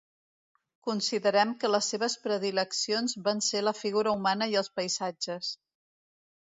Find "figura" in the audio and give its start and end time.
3.85-4.19